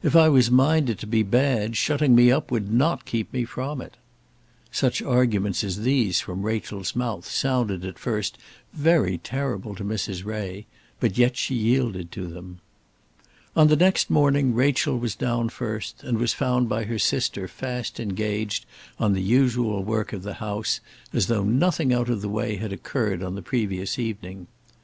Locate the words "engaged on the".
17.98-19.20